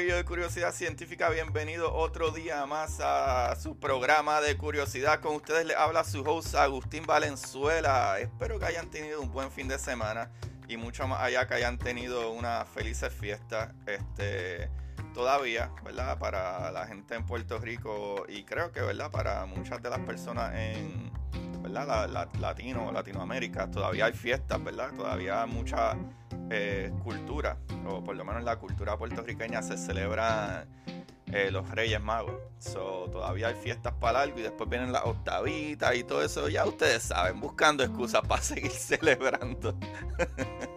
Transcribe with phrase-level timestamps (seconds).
[0.00, 1.28] Corillo de Curiosidad Científica.
[1.28, 5.20] Bienvenido otro día más a su programa de curiosidad.
[5.20, 8.18] Con ustedes les habla su host Agustín Valenzuela.
[8.18, 10.30] Espero que hayan tenido un buen fin de semana
[10.68, 13.74] y mucho más allá que hayan tenido una felices fiesta.
[13.84, 14.70] Este,
[15.12, 16.18] todavía, ¿verdad?
[16.18, 19.10] Para la gente en Puerto Rico y creo que, ¿verdad?
[19.10, 21.12] Para muchas de las personas en,
[21.62, 21.86] ¿verdad?
[21.86, 24.92] La, la- Latino, Latinoamérica, todavía hay fiestas, ¿verdad?
[24.96, 25.94] Todavía hay mucha
[26.48, 27.58] eh, cultura,
[27.98, 30.66] por lo menos la cultura puertorriqueña se celebra
[31.32, 32.36] eh, los Reyes Magos.
[32.72, 36.48] Todavía hay fiestas para algo y después vienen las octavitas y todo eso.
[36.48, 39.76] Ya ustedes saben, buscando excusas para seguir celebrando.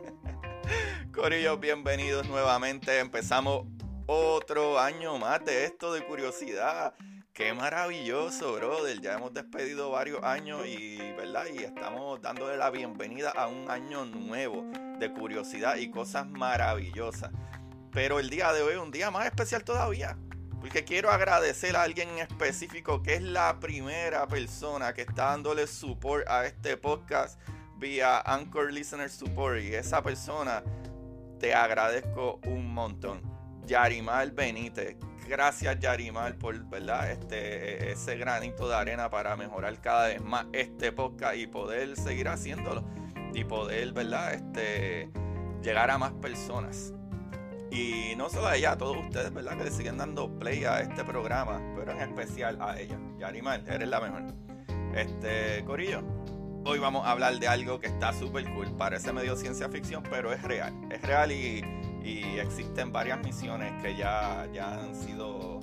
[1.13, 2.99] Corillo, bienvenidos nuevamente.
[2.99, 3.65] Empezamos
[4.07, 6.93] otro año más de esto de curiosidad.
[7.33, 9.01] Qué maravilloso, brother.
[9.01, 11.45] Ya hemos despedido varios años y, ¿verdad?
[11.51, 14.63] Y estamos dándole la bienvenida a un año nuevo
[15.03, 17.31] de curiosidad y cosas maravillosas.
[17.91, 20.17] Pero el día de hoy es un día más especial todavía.
[20.59, 25.67] Porque quiero agradecer a alguien en específico que es la primera persona que está dándole
[25.67, 27.37] support a este podcast
[27.77, 29.61] vía Anchor Listener Support.
[29.61, 30.63] Y esa persona
[31.39, 33.21] te agradezco un montón.
[33.65, 34.95] Yarimar Benítez.
[35.27, 37.11] Gracias Yarimar por ¿verdad?
[37.11, 42.29] Este, ese granito de arena para mejorar cada vez más este podcast y poder seguir
[42.29, 43.02] haciéndolo.
[43.33, 44.33] Y poder, ¿verdad?
[44.33, 45.09] Este,
[45.61, 46.93] llegar a más personas.
[47.71, 49.57] Y no solo a ella, a todos ustedes, ¿verdad?
[49.57, 52.99] Que le siguen dando play a este programa, pero en especial a ella.
[53.17, 54.23] Yarimar, eres la mejor.
[54.95, 56.03] Este, Corillo,
[56.65, 58.75] hoy vamos a hablar de algo que está súper cool.
[58.77, 60.71] Parece medio ciencia ficción, pero es real.
[60.91, 61.63] Es real y,
[62.03, 65.59] y existen varias misiones que ya, ya han sido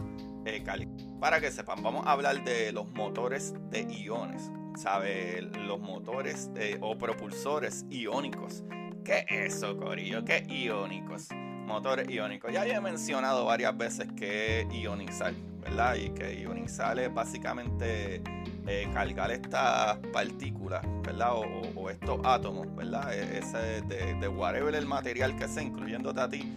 [0.47, 1.13] eh, calificadas.
[1.21, 4.51] Para que sepan, vamos a hablar de los motores de iones.
[4.77, 5.43] ¿Sabe?
[5.43, 8.65] Los motores eh, o propulsores iónicos.
[9.05, 10.25] ¿Qué es eso, Corillo?
[10.25, 11.29] ¿Qué iónicos?
[11.67, 12.53] Motores iónicos.
[12.53, 15.97] Ya he mencionado varias veces que ionizar, ¿verdad?
[15.97, 18.23] Y que ionizar es básicamente
[18.67, 21.33] eh, cargar estas partículas, ¿verdad?
[21.77, 23.13] O, estos átomos, ¿verdad?
[23.15, 26.53] E- Ese de, de whatever el material que sea, incluyéndote a ti.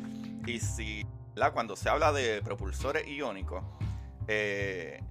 [0.46, 1.54] Y si, ¿verdad?
[1.54, 3.64] Cuando se habla de propulsores iónicos,
[4.28, 5.02] eh,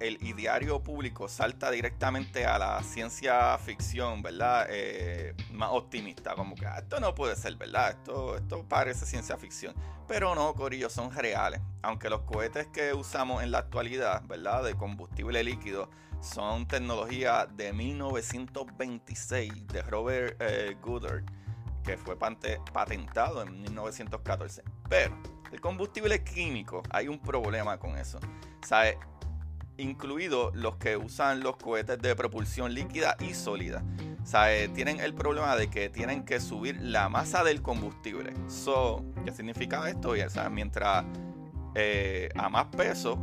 [0.00, 4.66] el ideario público salta directamente a la ciencia ficción, ¿verdad?
[4.68, 7.90] Eh, más optimista, como que "Ah, esto no puede ser, ¿verdad?
[7.90, 9.74] Esto, esto parece ciencia ficción.
[10.06, 11.60] Pero no, Corillo, son reales.
[11.82, 14.62] Aunque los cohetes que usamos en la actualidad, ¿verdad?
[14.64, 15.88] De combustible líquido,
[16.20, 21.24] son tecnología de 1926 de Robert eh, Goddard,
[21.84, 24.62] que fue patentado en 1914.
[24.88, 25.16] Pero
[25.52, 28.18] el combustible químico, hay un problema con eso.
[28.66, 28.96] ¿Sabes?
[29.78, 33.82] Incluidos los que usan los cohetes de propulsión líquida y sólida.
[34.26, 38.34] O tienen el problema de que tienen que subir la masa del combustible.
[38.48, 40.10] So, ¿Qué significa esto?
[40.10, 41.04] O mientras
[41.74, 43.18] eh, a más peso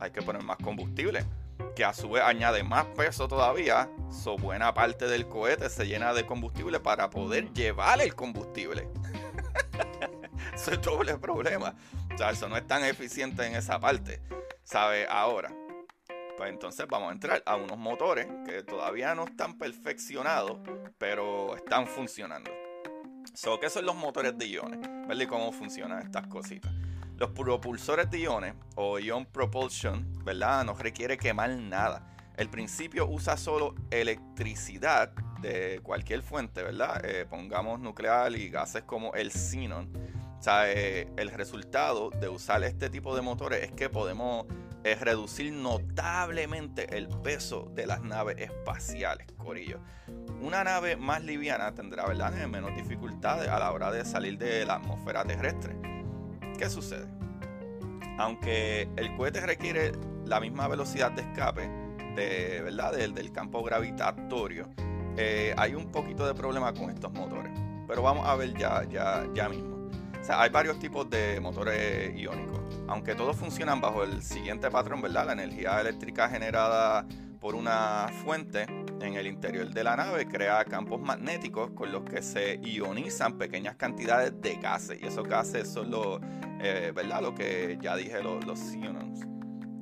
[0.00, 1.24] hay que poner más combustible,
[1.76, 3.88] que a su vez añade más peso todavía.
[4.10, 8.88] So, buena parte del cohete se llena de combustible para poder llevar el combustible.
[10.54, 11.74] Eso es doble problema.
[12.12, 14.20] O sea, eso no es tan eficiente en esa parte.
[14.62, 15.06] ¿Sabe?
[15.08, 15.50] Ahora,
[16.36, 20.58] pues entonces vamos a entrar a unos motores que todavía no están perfeccionados,
[20.98, 22.50] pero están funcionando.
[23.32, 24.80] So, ¿Qué son los motores de iones?
[25.12, 26.72] Y cómo funcionan estas cositas.
[27.16, 30.64] Los propulsores de iones o ion propulsion, ¿verdad?
[30.64, 32.14] No requiere quemar nada.
[32.36, 37.04] El principio usa solo electricidad de cualquier fuente, ¿verdad?
[37.04, 39.88] Eh, pongamos nuclear y gases como el xenon.
[40.38, 44.46] O sea, eh, el resultado de usar este tipo de motores es que podemos
[44.84, 49.80] eh, reducir notablemente el peso de las naves espaciales, Corillo.
[50.42, 52.38] Una nave más liviana tendrá ¿verdad?
[52.38, 55.74] Eh, menos dificultades a la hora de salir de la atmósfera terrestre.
[56.58, 57.06] ¿Qué sucede?
[58.18, 59.92] Aunque el cohete requiere
[60.26, 61.66] la misma velocidad de escape,
[62.14, 62.92] ¿verdad?
[62.92, 64.68] Del, campo gravitatorio,
[65.16, 67.52] eh, hay un poquito de problema con estos motores.
[67.88, 69.73] Pero vamos a ver ya, ya, ya mismo.
[70.24, 72.58] O sea, hay varios tipos de motores iónicos.
[72.88, 75.26] Aunque todos funcionan bajo el siguiente patrón, ¿verdad?
[75.26, 77.06] La energía eléctrica generada
[77.38, 78.62] por una fuente
[79.02, 83.76] en el interior de la nave crea campos magnéticos con los que se ionizan pequeñas
[83.76, 84.98] cantidades de gases.
[85.02, 86.20] Y esos gases son los,
[86.58, 87.20] eh, ¿verdad?
[87.20, 88.60] Lo que ya dije, los, los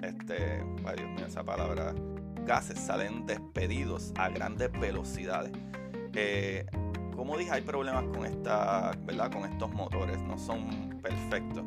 [0.02, 1.94] Este, ay Dios mío, esa palabra.
[2.44, 5.52] Gases salen despedidos a grandes velocidades.
[6.14, 6.66] Eh,
[7.22, 9.30] como dije, hay problemas con esta, ¿verdad?
[9.30, 11.62] Con estos motores, no son perfectos.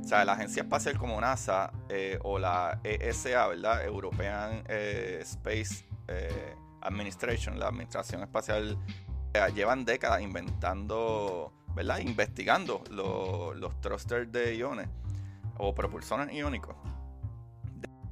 [0.00, 3.84] O sea, la agencia espacial como NASA eh, o la ESA, ¿verdad?
[3.84, 8.76] European eh, Space eh, Administration, la Administración Espacial,
[9.54, 11.98] llevan décadas inventando, ¿verdad?
[11.98, 14.88] Investigando los thrusters de iones
[15.56, 16.74] o propulsores iónicos.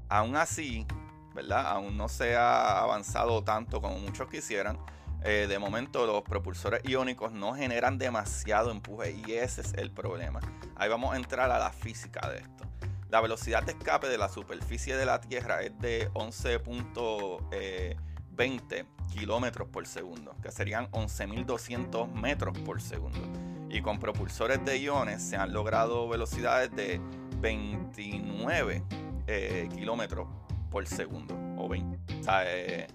[0.08, 0.86] Aún así,
[1.34, 1.66] ¿verdad?
[1.66, 4.78] Aún no se ha avanzado tanto como muchos quisieran.
[5.24, 10.40] De momento los propulsores iónicos no generan demasiado empuje y ese es el problema.
[10.76, 12.64] Ahí vamos a entrar a la física de esto.
[13.14, 19.86] La velocidad de escape de la superficie de la Tierra es de 11.20 kilómetros por
[19.86, 23.20] segundo, que serían 11.200 metros por segundo.
[23.70, 27.00] Y con propulsores de iones se han logrado velocidades de
[27.40, 28.82] 29
[29.28, 30.26] eh, kilómetros
[30.70, 31.36] por segundo.
[31.56, 32.20] O 20.
[32.20, 32.88] O sea, eh,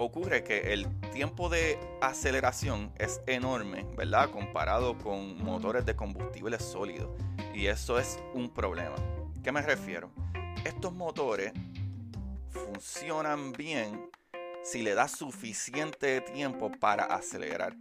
[0.00, 4.30] ocurre que el tiempo de aceleración es enorme, ¿verdad?
[4.30, 7.14] Comparado con motores de combustible sólido.
[7.54, 8.96] Y eso es un problema.
[9.44, 10.10] ¿Qué me refiero?
[10.64, 11.52] Estos motores
[12.48, 14.10] funcionan bien
[14.64, 17.76] si le das suficiente tiempo para acelerar.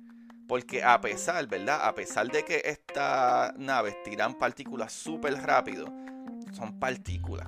[0.48, 1.88] Porque a pesar, ¿verdad?
[1.88, 5.86] A pesar de que estas naves tiran partículas súper rápido,
[6.52, 7.48] son partículas.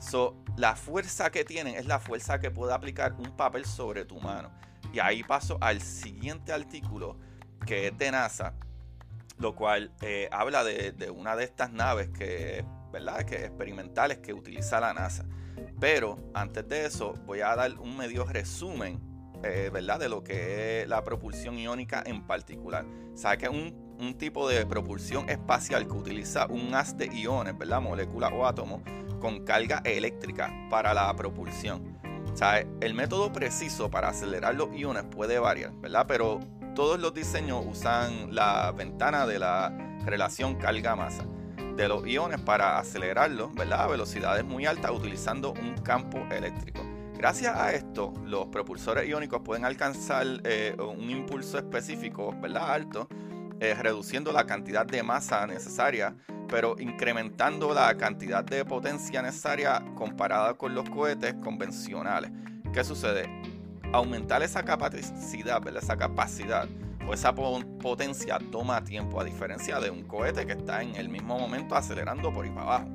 [0.00, 4.18] So, la fuerza que tienen es la fuerza que puede aplicar un papel sobre tu
[4.18, 4.50] mano.
[4.92, 7.18] Y ahí paso al siguiente artículo
[7.66, 8.54] que es de NASA,
[9.38, 13.24] lo cual eh, habla de, una de estas naves que, ¿verdad?
[13.24, 15.26] que experimentales que utiliza la NASA.
[15.78, 18.98] Pero antes de eso voy a dar un medio resumen
[19.44, 20.00] eh, ¿verdad?
[20.00, 22.86] de lo que es la propulsión iónica en particular.
[22.86, 27.82] O que un un tipo de propulsión espacial que utiliza un haz de iones, ¿verdad?
[27.82, 28.82] Molécula o átomo
[29.20, 31.98] con carga eléctrica para la propulsión.
[32.32, 36.06] O sea, el método preciso para acelerar los iones puede variar, ¿verdad?
[36.08, 36.40] Pero
[36.74, 39.72] todos los diseños usan la ventana de la
[40.04, 41.26] relación carga-masa
[41.76, 43.82] de los iones para acelerarlos, ¿verdad?
[43.82, 46.82] A velocidades muy altas utilizando un campo eléctrico.
[47.16, 52.72] Gracias a esto, los propulsores iónicos pueden alcanzar eh, un impulso específico, ¿verdad?
[52.72, 53.08] Alto,
[53.60, 56.16] eh, reduciendo la cantidad de masa necesaria,
[56.48, 62.30] pero incrementando la cantidad de potencia necesaria comparada con los cohetes convencionales.
[62.72, 63.28] ¿Qué sucede?
[63.92, 66.66] Aumentar esa capacidad, esa capacidad
[67.06, 71.38] o esa potencia toma tiempo, a diferencia de un cohete que está en el mismo
[71.38, 72.88] momento acelerando por ahí para abajo.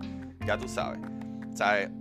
[0.46, 1.00] Ya tú sabes.
[1.54, 1.92] ¿Sabes?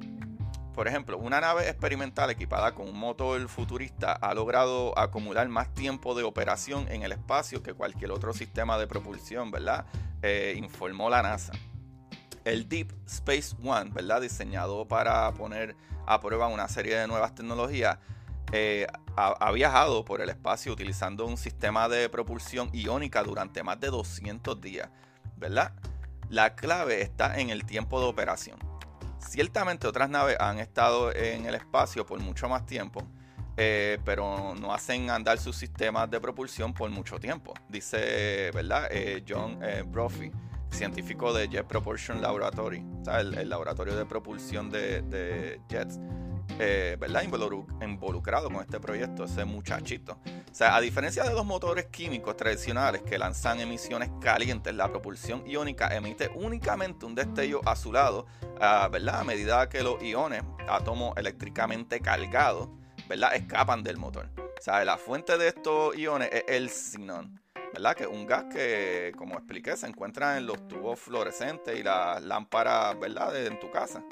[0.75, 6.17] Por ejemplo, una nave experimental equipada con un motor futurista ha logrado acumular más tiempo
[6.17, 9.87] de operación en el espacio que cualquier otro sistema de propulsión, ¿verdad?
[10.23, 11.53] Eh, informó la NASA.
[12.45, 14.21] El Deep Space One, ¿verdad?
[14.21, 15.77] Diseñado para poner
[16.07, 17.99] a prueba una serie de nuevas tecnologías,
[18.53, 23.89] eh, ha, viajado por el espacio utilizando un sistema de propulsión iónica durante más de
[23.89, 24.91] 200 días,
[25.37, 25.73] ¿verdad?
[26.29, 28.59] La clave está en el tiempo de operación.
[29.29, 33.03] Ciertamente otras naves han estado en el espacio por mucho más tiempo,
[33.57, 38.89] eh, pero no hacen andar sus sistemas de propulsión por mucho tiempo, dice ¿verdad?
[38.91, 40.31] Eh, John eh, Brophy,
[40.71, 42.85] científico de Jet Propulsion Laboratory,
[43.19, 45.99] el, laboratorio de propulsión de jets.
[46.61, 47.25] Eh, ¿verdad?
[47.83, 50.19] involucrado con este proyecto, ese muchachito.
[50.51, 55.45] O sea, a diferencia de los motores químicos tradicionales que lanzan emisiones calientes, la propulsión
[55.47, 58.27] iónica emite únicamente un destello azulado,
[58.59, 59.21] ¿verdad?
[59.21, 62.69] A medida que los iones, átomos eléctricamente cargados,
[63.09, 63.35] ¿verdad?
[63.35, 64.29] Escapan del motor.
[64.39, 67.41] O la fuente de estos iones es el xenón.
[67.75, 67.97] ¿verdad?
[67.97, 72.23] Que es un gas que, como expliqué, se encuentra en los tubos fluorescentes y las
[72.23, 73.37] lámparas, ¿verdad?
[73.37, 74.03] en tu casa,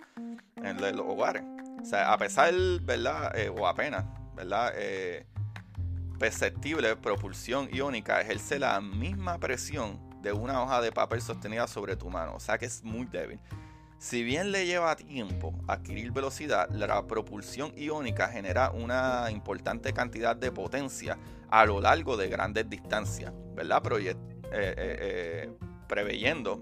[0.56, 1.44] en los hogares.
[1.80, 3.36] O sea, a pesar, ¿verdad?
[3.38, 4.72] Eh, o apenas, ¿verdad?
[4.76, 5.26] Eh,
[6.18, 12.10] perceptible propulsión iónica ejerce la misma presión de una hoja de papel sostenida sobre tu
[12.10, 12.34] mano.
[12.34, 13.40] O sea que es muy débil.
[14.02, 20.50] Si bien le lleva tiempo adquirir velocidad, la propulsión iónica genera una importante cantidad de
[20.50, 21.16] potencia
[21.48, 23.80] a lo largo de grandes distancias, ¿verdad?
[24.52, 25.56] Eh,
[25.86, 26.60] preveyendo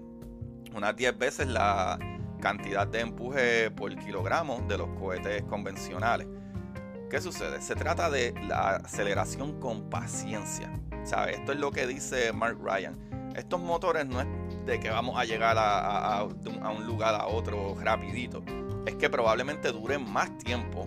[0.75, 1.97] unas 10 veces la
[2.39, 6.27] cantidad de empuje por kilogramo de los cohetes convencionales.
[7.09, 7.59] ¿Qué sucede?
[7.59, 10.79] Se trata de la aceleración con paciencia.
[11.03, 11.33] ¿Sabe?
[11.33, 13.31] Esto es lo que dice Mark Ryan.
[13.35, 14.27] Estos motores no es
[14.65, 18.43] de que vamos a llegar a, a un lugar a otro rapidito.
[18.85, 20.85] Es que probablemente duren más tiempo,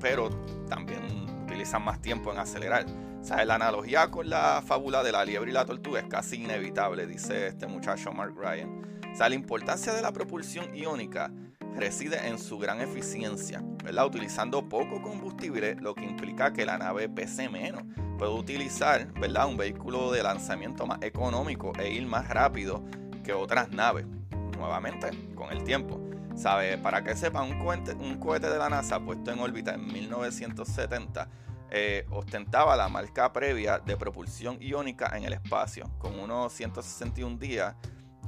[0.00, 0.30] pero
[0.68, 1.00] también
[1.44, 2.86] utilizan más tiempo en acelerar.
[2.86, 7.06] O la analogía con la fábula de la liebre y la tortuga es casi inevitable,
[7.06, 8.82] dice este muchacho Mark Ryan.
[9.10, 11.30] O sea, la importancia de la propulsión iónica
[11.76, 14.06] reside en su gran eficiencia, ¿verdad?
[14.06, 17.82] Utilizando poco combustible, lo que implica que la nave pese menos.
[18.18, 19.48] Puede utilizar, ¿verdad?
[19.48, 22.84] Un vehículo de lanzamiento más económico e ir más rápido
[23.22, 24.06] que otras naves.
[24.56, 26.00] Nuevamente, con el tiempo.
[26.36, 26.78] ¿Sabe?
[26.78, 31.28] Para que sepan, un cohete, un cohete de la NASA puesto en órbita en 1970
[31.70, 35.90] eh, ostentaba la marca previa de propulsión iónica en el espacio.
[35.98, 37.74] Con unos 161 días,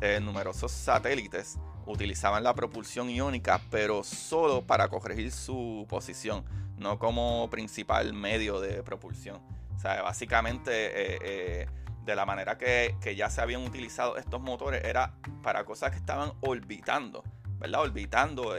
[0.01, 6.45] eh, numerosos satélites utilizaban la propulsión iónica, pero solo para corregir su posición,
[6.79, 9.41] no como principal medio de propulsión.
[9.75, 11.69] O sea, básicamente, eh,
[12.05, 15.97] de la manera que, que, ya se habían utilizado estos motores, era para cosas que
[15.97, 17.25] estaban orbitando,
[17.59, 17.83] ¿verdad?
[17.83, 18.55] Orbitando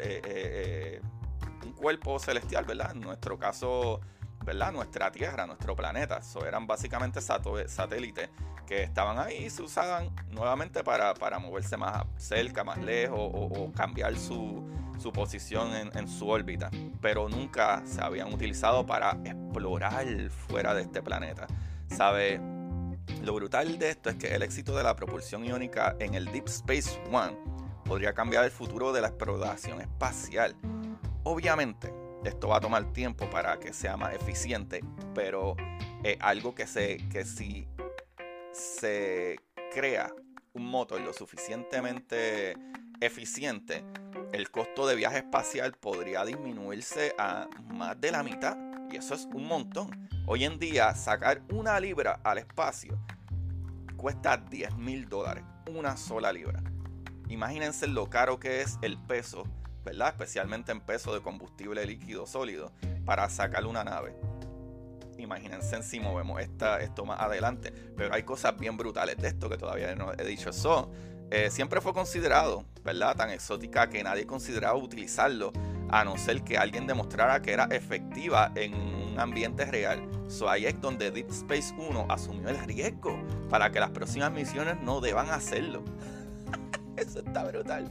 [1.64, 2.92] un cuerpo celestial, ¿verdad?
[2.92, 4.02] En nuestro caso,
[4.54, 6.22] Nuestra Tierra, nuestro planeta.
[6.46, 8.30] eran básicamente satélites
[8.66, 14.16] que estaban ahí y se usaban nuevamente para, moverse más cerca, más lejos o, cambiar
[14.16, 14.64] su,
[15.14, 16.72] posición en, su órbita.
[17.02, 21.46] Pero nunca se habían utilizado para explorar fuera de este planeta.
[21.90, 22.40] ¿Sabe?
[23.24, 26.48] Lo brutal de esto es que el éxito de la propulsión iónica en el Deep
[26.48, 27.38] Space One
[27.84, 30.56] podría cambiar el futuro de la exploración espacial.
[31.24, 34.84] Obviamente, esto va a tomar tiempo para que sea más eficiente,
[35.14, 35.56] pero
[36.04, 37.68] es algo que, se, que si
[38.52, 39.40] se
[39.74, 40.12] crea
[40.54, 42.56] un motor lo suficientemente
[43.00, 43.84] eficiente,
[44.34, 48.58] el costo de viaje espacial podría disminuirse a más de la mitad.
[48.92, 50.10] Y eso es un montón.
[50.26, 52.98] Hoy en día, sacar una libra al espacio
[53.98, 55.44] cuesta 10 mil dólares.
[55.74, 56.62] Una sola libra.
[57.30, 59.44] Imagínense lo caro que es el peso
[59.88, 60.10] ¿verdad?
[60.10, 62.74] Especialmente en peso de combustible líquido sólido
[63.06, 64.16] para sacar una nave.
[65.18, 67.72] Imagínense si movemos esta, esto más adelante.
[67.96, 70.50] Pero hay cosas bien brutales de esto que todavía no he dicho.
[70.50, 70.92] Eso
[71.32, 73.16] eh, siempre fue considerado, ¿verdad?
[73.16, 75.54] Tan exótica que nadie consideraba utilizarlo
[75.90, 80.06] a no ser que alguien demostrara que era efectiva en un ambiente real.
[80.28, 83.18] So, ahí es donde Deep Space 1 asumió el riesgo
[83.50, 85.86] para que las próximas misiones no deban hacerlo.
[86.98, 87.90] Eso está brutal.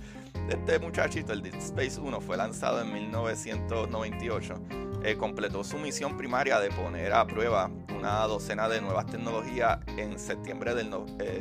[0.48, 4.54] Este muchachito, el Deep Space 1, fue lanzado en 1998.
[5.02, 10.20] Eh, completó su misión primaria de poner a prueba una docena de nuevas tecnologías en
[10.20, 10.84] septiembre de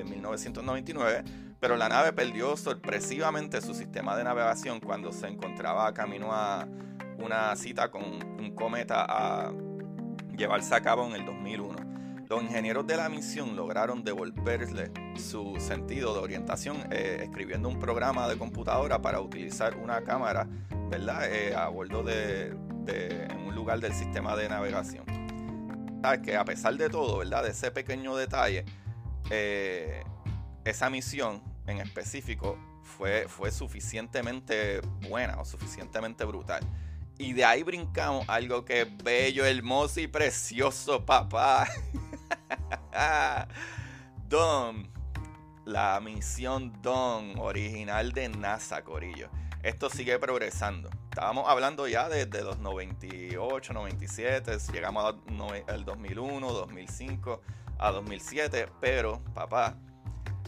[0.04, 1.24] 1999,
[1.60, 6.68] pero la nave perdió sorpresivamente su sistema de navegación cuando se encontraba camino a
[7.20, 9.54] una cita con un cometa a
[10.36, 11.76] llevarse a cabo en el 2001.
[12.28, 18.28] Los ingenieros de la misión lograron devolverle su sentido de orientación eh, escribiendo un programa
[18.28, 20.48] de computadora para utilizar una cámara,
[20.90, 21.32] ¿verdad?
[21.32, 22.48] Eh, a bordo de,
[22.88, 25.06] en un lugar del sistema de navegación.
[26.24, 27.44] Que a pesar de todo, ¿verdad?
[27.44, 28.66] De ese pequeño detalle,
[29.30, 30.04] eh,
[30.64, 36.64] esa misión en específico fue, fue suficientemente buena o suficientemente brutal.
[37.18, 41.68] Y de ahí brincamos algo que es bello, hermoso y precioso, papá.
[44.30, 44.90] Don.
[45.66, 49.30] La misión Don, original de NASA, Corillo.
[49.64, 50.92] Esto sigue progresando.
[51.10, 55.16] Estábamos hablando ya desde los 98, 97, llegamos
[55.68, 57.42] al 2001, 2005,
[57.80, 59.76] a 2007, pero papá,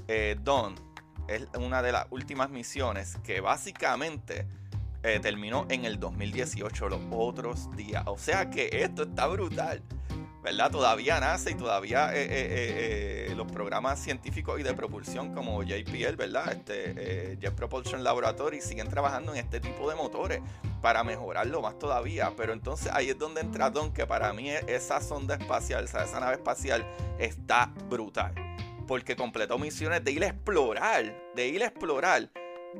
[0.08, 0.76] eh, Don
[1.28, 4.48] es una de las últimas misiones que básicamente
[5.04, 8.04] eh, terminó en el 2018, los otros días.
[8.08, 9.82] O sea que esto está brutal.
[10.48, 10.72] ¿Verdad?
[10.72, 16.16] Todavía nace y todavía eh, eh, eh, los programas científicos y de propulsión como JPL,
[16.16, 16.54] ¿verdad?
[16.54, 20.40] Este, Jet Propulsion Laboratory siguen trabajando en este tipo de motores
[20.82, 22.32] para mejorarlo más todavía.
[22.38, 26.36] Pero entonces ahí es donde entra Don, que para mí esa sonda espacial, esa nave
[26.36, 26.86] espacial
[27.20, 28.34] está brutal.
[28.88, 32.30] Porque completó misiones de ir a explorar, de ir a explorar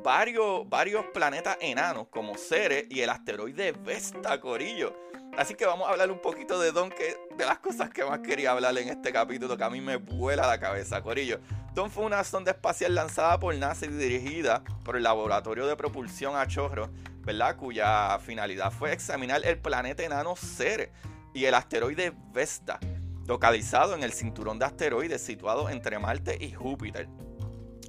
[0.02, 4.96] varios, varios planetas enanos como Ceres y el asteroide Vesta, Corillo
[5.38, 8.18] Así que vamos a hablar un poquito de Don, que de las cosas que más
[8.18, 11.38] quería hablar en este capítulo, que a mí me vuela la cabeza, Corillo.
[11.74, 16.34] Don fue una sonda espacial lanzada por NASA y dirigida por el Laboratorio de Propulsión
[16.34, 16.90] a Chorro,
[17.20, 17.54] ¿verdad?
[17.54, 20.90] Cuya finalidad fue examinar el planeta enano Ceres
[21.32, 22.80] y el asteroide Vesta,
[23.24, 27.08] localizado en el cinturón de asteroides situado entre Marte y Júpiter.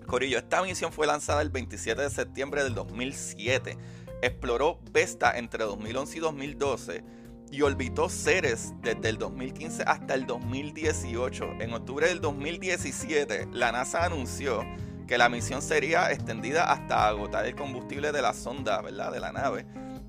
[0.06, 3.76] Corillo, esta misión fue lanzada el 27 de septiembre del 2007.
[4.22, 7.19] Exploró Vesta entre 2011 y 2012
[7.52, 11.54] y orbitó Ceres desde el 2015 hasta el 2018.
[11.60, 14.64] En octubre del 2017, la NASA anunció
[15.08, 19.12] que la misión sería extendida hasta agotar el combustible de la sonda, ¿verdad?
[19.12, 19.66] De la nave.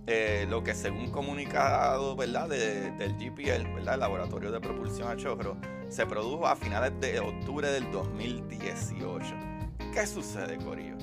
[0.06, 2.48] Eh, lo que según comunicado, ¿verdad?
[2.48, 3.94] del GPL, ¿verdad?
[3.94, 5.56] El Laboratorio de Propulsión a Chorro,
[5.88, 9.34] se produjo a finales de octubre del 2018.
[9.92, 10.96] ¿Qué sucede, Corillo?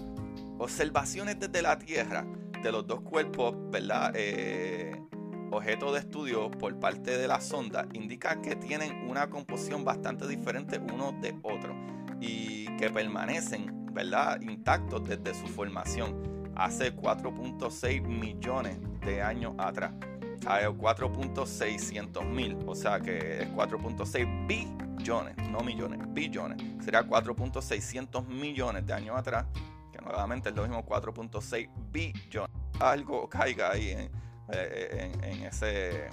[0.60, 2.26] Observaciones desde la Tierra
[2.62, 4.12] de los dos cuerpos, ¿verdad?
[4.16, 5.02] Eh,
[5.52, 10.80] objeto de estudio por parte de la sonda indica que tienen una composición bastante diferente
[10.80, 11.76] uno de otro
[12.20, 14.40] y que permanecen ¿verdad?
[14.42, 19.94] intactos desde su formación hace 4.6 millones de años atrás.
[20.42, 26.58] 4.600 mil, o sea que es 4.6 billones, no millones, billones.
[26.84, 29.46] Sería 4.600 millones de años atrás,
[29.92, 32.50] que nuevamente es lo mismo 4.6 billones.
[32.80, 34.12] Algo caiga ahí en,
[34.50, 36.10] eh, en, ese,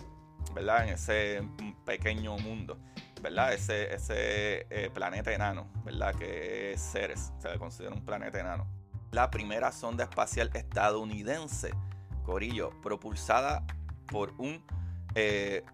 [0.54, 0.84] ¿verdad?
[0.88, 1.42] En ese
[1.84, 2.78] pequeño mundo,
[3.22, 3.52] ¿verdad?
[3.52, 6.14] Ese, ese eh, planeta enano, ¿verdad?
[6.14, 8.66] Que es Ceres, se le considera un planeta enano.
[9.12, 11.70] La primera sonda espacial estadounidense,
[12.24, 13.64] Corillo, propulsada
[14.06, 14.64] por un
[15.14, 15.64] eh,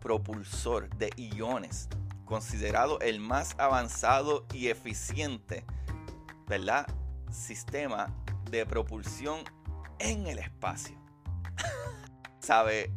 [0.00, 1.88] propulsor de iones,
[2.24, 5.64] considerado el más avanzado y eficiente,
[6.46, 6.86] ¿verdad?
[7.30, 8.12] Sistema
[8.50, 9.40] de propulsión
[9.98, 10.96] en el espacio
[12.40, 12.90] sabe,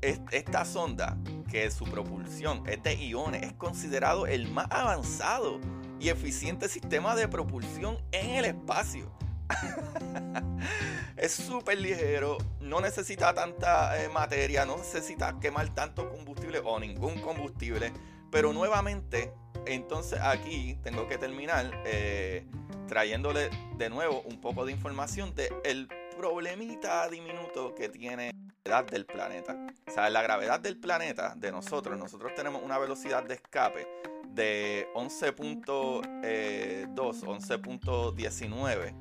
[0.00, 1.16] esta sonda,
[1.48, 5.60] que su propulsión es de iones, es considerado el más avanzado
[6.00, 9.12] y eficiente sistema de propulsión en el espacio.
[11.16, 17.20] es súper ligero, no necesita tanta eh, materia, no necesita quemar tanto combustible o ningún
[17.20, 17.92] combustible.
[18.30, 19.32] Pero nuevamente,
[19.66, 22.46] entonces aquí tengo que terminar eh,
[22.88, 29.56] trayéndole de nuevo un poco de información de el problemita diminuto que tiene del planeta.
[29.88, 33.88] O sea, la gravedad del planeta de nosotros, nosotros tenemos una velocidad de escape
[34.28, 38.94] de 11.2, 11.19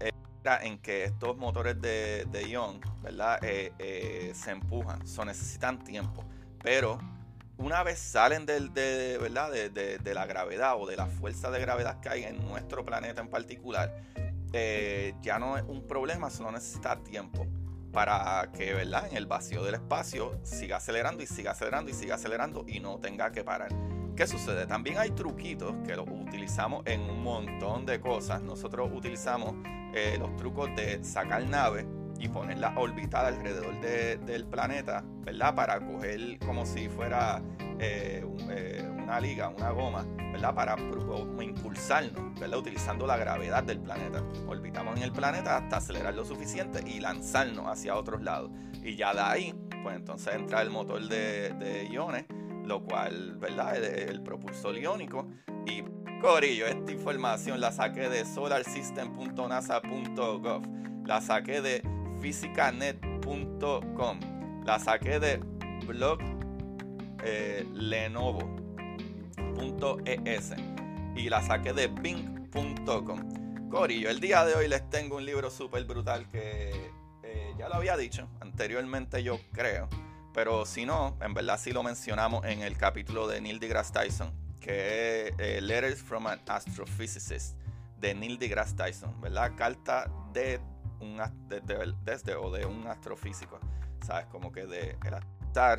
[0.00, 0.10] eh,
[0.62, 3.38] en que estos motores de, ion, ¿verdad?
[3.42, 6.24] Eh, eh, se empujan, so, necesitan tiempo.
[6.60, 6.98] Pero
[7.58, 9.52] una vez salen de, ¿verdad?
[9.52, 13.20] De, de, la gravedad o de la fuerza de gravedad que hay en nuestro planeta
[13.20, 14.02] en particular,
[15.22, 17.46] ya no es un problema, solo necesita tiempo
[17.96, 19.08] para que, ¿verdad?
[19.10, 22.98] En el vacío del espacio siga acelerando y siga acelerando y siga acelerando y no
[22.98, 23.70] tenga que parar.
[24.14, 24.66] ¿Qué sucede?
[24.66, 28.42] También hay truquitos que los utilizamos en un montón de cosas.
[28.42, 29.54] Nosotros utilizamos
[29.94, 31.86] eh, los trucos de sacar naves
[32.18, 35.54] y ponerla a orbitar alrededor del planeta, ¿verdad?
[35.54, 37.42] Para coger como si fuera
[37.78, 40.54] eh, eh, una liga, una goma, ¿verdad?
[40.54, 40.76] Para
[41.40, 42.58] impulsarnos, ¿verdad?
[42.58, 44.22] Utilizando la gravedad del planeta.
[44.46, 48.52] Orbitamos en el planeta hasta acelerar lo suficiente y lanzarnos hacia otros lados.
[48.82, 52.24] Y ya de ahí, pues entonces entra el motor de, iones,
[52.64, 53.76] lo cual, ¿verdad?
[53.76, 55.28] El, el propulsor iónico.
[55.66, 55.84] Y
[56.20, 60.62] Corillo, esta información la saqué de solarsystem.nasa.gov.
[61.04, 61.82] La saqué de
[62.26, 64.20] fysicanet.com.
[64.64, 65.36] La saqué de
[65.86, 66.18] blog
[67.22, 68.54] eh, lenovo.es
[71.14, 73.68] y la saqué de bing.com.
[73.70, 76.90] Corillo, el día de hoy les tengo un libro súper brutal que
[77.22, 79.88] eh, ya lo había dicho anteriormente yo creo,
[80.34, 84.32] pero si no, en verdad sí lo mencionamos en el capítulo de Neil deGrasse Tyson,
[84.60, 87.56] que es eh, Letters from an Astrophysicist
[88.00, 89.52] de Neil deGrasse Tyson, ¿verdad?
[89.56, 90.58] Carta de
[91.00, 93.58] un desde o de un astrofísico,
[94.04, 94.26] ¿sabes?
[94.26, 94.96] Como que de
[95.46, 95.78] estar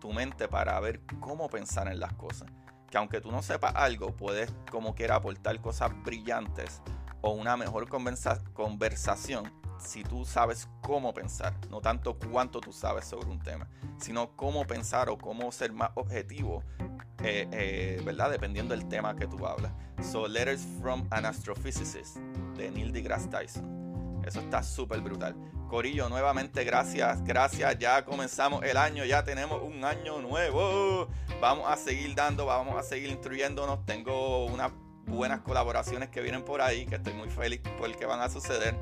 [0.00, 2.48] tu mente para ver cómo pensar en las cosas.
[2.90, 6.82] Que aunque tú no sepas algo, puedes como quiera aportar cosas brillantes
[7.20, 13.28] o una mejor conversación si tú sabes cómo pensar, no tanto cuánto tú sabes sobre
[13.28, 16.62] un tema, sino cómo pensar o cómo ser más objetivo,
[17.22, 18.30] eh, eh, ¿verdad?
[18.30, 19.72] Dependiendo del tema que tú hablas.
[20.02, 22.16] So, Letters from an Astrophysicist
[22.56, 23.75] de Neil deGrasse Tyson.
[24.26, 25.36] Eso está súper brutal.
[25.68, 27.78] Corillo, nuevamente gracias, gracias.
[27.78, 31.08] Ya comenzamos el año, ya tenemos un año nuevo.
[31.40, 33.86] Vamos a seguir dando, vamos a seguir instruyéndonos.
[33.86, 34.72] Tengo unas
[35.06, 38.28] buenas colaboraciones que vienen por ahí, que estoy muy feliz por el que van a
[38.28, 38.74] suceder.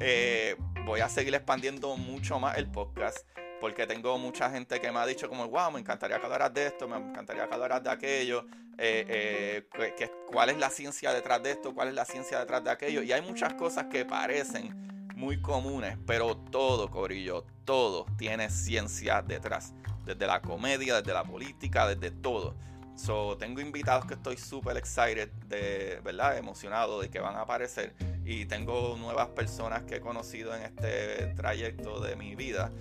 [0.00, 3.18] Eh, voy a seguir expandiendo mucho más el podcast
[3.60, 6.66] porque tengo mucha gente que me ha dicho como, wow, me encantaría que hablaras de
[6.66, 8.46] esto, me encantaría que hablaras de aquello,
[8.78, 12.70] eh, eh, cuál es la ciencia detrás de esto, cuál es la ciencia detrás de
[12.70, 13.02] aquello.
[13.02, 14.74] Y hay muchas cosas que parecen
[15.14, 19.74] muy comunes, pero todo, Corillo, todo tiene ciencia detrás.
[20.06, 22.56] Desde la comedia, desde la política, desde todo.
[22.96, 26.36] So, tengo invitados que estoy súper excited, de, ¿verdad?
[26.36, 27.94] Emocionado de que van a aparecer.
[28.24, 32.72] Y tengo nuevas personas que he conocido en este trayecto de mi vida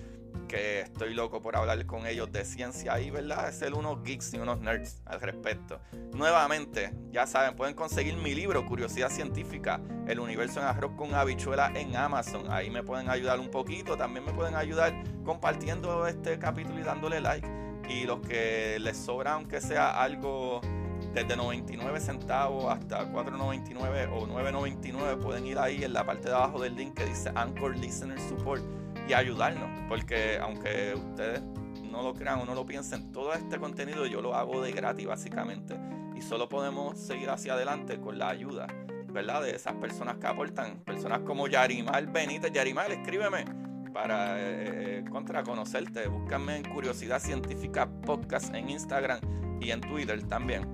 [0.49, 3.53] que estoy loco por hablar con ellos de ciencia y, ¿verdad?
[3.53, 5.79] Ser unos geeks y unos nerds al respecto.
[6.11, 11.71] Nuevamente, ya saben, pueden conseguir mi libro, Curiosidad Científica, El Universo en Arroz con Habichuela
[11.75, 12.51] en Amazon.
[12.51, 17.21] Ahí me pueden ayudar un poquito, también me pueden ayudar compartiendo este capítulo y dándole
[17.21, 17.47] like.
[17.87, 20.61] Y los que les sobra, aunque sea algo
[21.13, 26.59] desde 99 centavos hasta 4.99 o 9.99, pueden ir ahí en la parte de abajo
[26.59, 28.63] del link que dice Anchor Listener Support
[29.09, 31.41] y ayudarnos, porque aunque ustedes
[31.91, 35.07] no lo crean o no lo piensen, todo este contenido yo lo hago de gratis
[35.07, 35.75] básicamente
[36.15, 38.67] y solo podemos seguir hacia adelante con la ayuda,
[39.07, 39.41] ¿verdad?
[39.41, 42.51] De esas personas que aportan, personas como Yarimal Benítez.
[42.51, 43.45] Yarimal, escríbeme
[43.91, 49.19] para eh, contra conocerte, búscame en Curiosidad Científica Podcast en Instagram
[49.59, 50.67] y en Twitter también.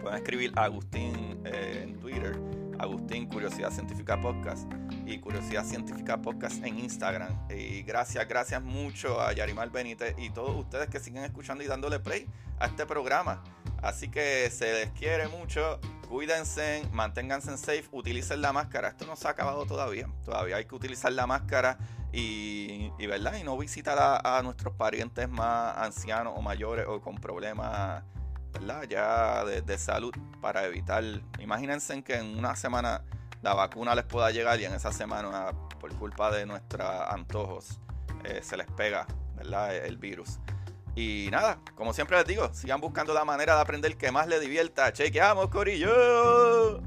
[0.00, 2.36] Pueden escribir Agustín eh, en Twitter,
[2.82, 4.68] Agustín Curiosidad Científica Podcast
[5.06, 7.38] y Curiosidad Científica Podcast en Instagram.
[7.48, 12.00] Y gracias, gracias mucho a Yarimar Benítez y todos ustedes que siguen escuchando y dándole
[12.00, 12.26] play
[12.58, 13.44] a este programa.
[13.80, 18.88] Así que se les quiere mucho, cuídense, manténganse safe, utilicen la máscara.
[18.88, 21.78] Esto no se ha acabado todavía, todavía hay que utilizar la máscara
[22.12, 23.36] y, ¿verdad?
[23.40, 28.02] y no visitar a nuestros parientes más ancianos o mayores o con problemas
[28.52, 28.84] ¿verdad?
[28.88, 31.02] ya de, salud para evitar,
[31.38, 33.02] imagínense que en una semana
[33.42, 37.80] la vacuna les pueda llegar y en esa semana, por culpa de nuestros antojos,
[38.24, 39.74] eh, se les pega ¿verdad?
[39.74, 40.38] el virus.
[40.94, 44.40] Y nada, como siempre les digo, sigan buscando la manera de aprender que más les
[44.40, 44.92] divierta.
[44.92, 46.82] Chequeamos, Corillo.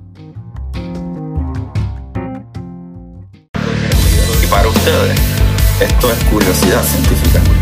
[4.44, 5.20] Y para ustedes,
[5.82, 7.55] esto es curiosidad científica.